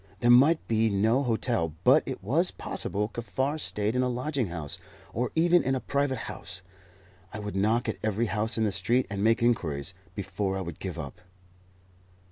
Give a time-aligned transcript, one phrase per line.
[0.21, 4.79] There might be no hotel, but it was possible Kaffar stayed in a lodging house,
[5.13, 6.63] or even in a private house.
[7.31, 10.79] I would knock at every house in the street, and make inquiries, before I would
[10.79, 11.21] give up.